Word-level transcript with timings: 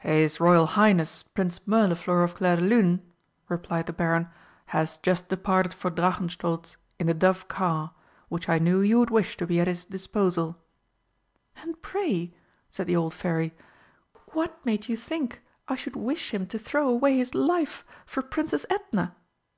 "His 0.00 0.38
Royal 0.38 0.66
Highness 0.66 1.22
Prince 1.22 1.60
Mirliflor 1.66 2.22
of 2.22 2.34
Clairdelune," 2.34 3.00
replied 3.48 3.86
the 3.86 3.94
Baron, 3.94 4.28
"has 4.66 4.98
just 4.98 5.30
departed 5.30 5.72
for 5.72 5.90
Drachenstolz 5.90 6.76
in 6.98 7.06
the 7.06 7.14
dove 7.14 7.48
car, 7.48 7.94
which 8.28 8.50
I 8.50 8.58
knew 8.58 8.82
you 8.82 8.98
would 8.98 9.08
wish 9.08 9.38
to 9.38 9.46
be 9.46 9.60
at 9.60 9.66
his 9.66 9.86
disposal." 9.86 10.58
"And 11.56 11.80
pray," 11.80 12.34
said 12.68 12.86
the 12.86 12.96
old 12.96 13.14
Fairy, 13.14 13.54
"what 14.32 14.62
made 14.62 14.90
you 14.90 14.96
think 14.98 15.40
I 15.68 15.74
should 15.74 15.96
wish 15.96 16.34
him 16.34 16.46
to 16.48 16.58
throw 16.58 16.86
away 16.86 17.16
his 17.16 17.34
life 17.34 17.82
for 18.04 18.20
Princess 18.20 18.66
Edna?" 18.68 19.16